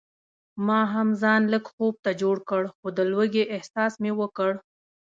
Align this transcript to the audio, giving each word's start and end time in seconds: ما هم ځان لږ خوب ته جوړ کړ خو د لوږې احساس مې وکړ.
ما 0.67 0.81
هم 0.93 1.07
ځان 1.21 1.41
لږ 1.53 1.63
خوب 1.73 1.95
ته 2.05 2.11
جوړ 2.21 2.37
کړ 2.49 2.63
خو 2.75 2.85
د 2.97 2.99
لوږې 3.11 3.43
احساس 3.55 3.93
مې 4.01 4.11
وکړ. 4.19 4.51